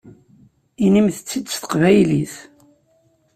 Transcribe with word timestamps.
Inimt-t-id 0.85 1.47
s 1.53 1.55
teqbaylit! 1.57 2.35